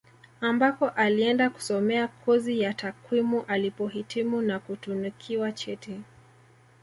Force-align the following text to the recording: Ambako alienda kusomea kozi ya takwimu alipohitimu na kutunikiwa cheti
Ambako 0.41 0.89
alienda 0.89 1.49
kusomea 1.49 2.07
kozi 2.07 2.59
ya 2.61 2.73
takwimu 2.73 3.41
alipohitimu 3.41 4.41
na 4.41 4.59
kutunikiwa 4.59 5.51
cheti 5.51 6.01